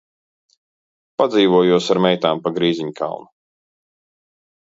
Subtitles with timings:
[1.21, 3.29] Padzīvojos ar meitām pa Grīziņkalnu.